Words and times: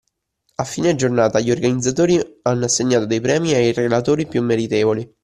A 0.57 0.63
fine 0.65 0.95
giornata 0.95 1.39
gli 1.39 1.51
organizzatori 1.51 2.19
hanno 2.41 2.65
assegnato 2.65 3.05
dei 3.05 3.21
premi 3.21 3.53
ai 3.53 3.71
relatori 3.71 4.25
più 4.25 4.41
meritevoli. 4.41 5.07